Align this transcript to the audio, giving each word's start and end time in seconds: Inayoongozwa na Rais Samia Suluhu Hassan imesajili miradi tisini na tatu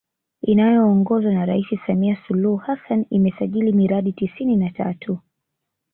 Inayoongozwa 0.41 1.31
na 1.33 1.45
Rais 1.45 1.65
Samia 1.87 2.17
Suluhu 2.27 2.57
Hassan 2.57 3.05
imesajili 3.09 3.71
miradi 3.71 4.13
tisini 4.13 4.55
na 4.55 4.69
tatu 4.69 5.17